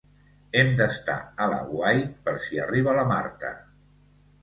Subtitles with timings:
[0.61, 3.57] Hem d'estar a l'aguait per si arriba la Marta.